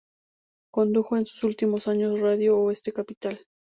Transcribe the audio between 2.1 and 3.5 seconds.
Radio Oeste Capital.